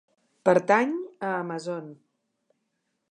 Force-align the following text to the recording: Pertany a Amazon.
Pertany 0.49 0.95
a 1.27 1.35
Amazon. 1.43 1.93